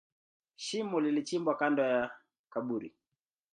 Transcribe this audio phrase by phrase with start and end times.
[0.55, 2.11] Shimo lilichimbwa kando ya
[2.49, 2.93] kaburi.